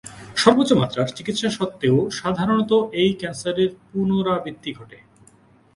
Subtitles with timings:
[0.35, 4.97] সর্বোচ্চ মাত্রার চিকিৎসা সত্ত্বেও সাধারণত এই ক্যান্সারের পুনরাবৃত্তি ঘটে।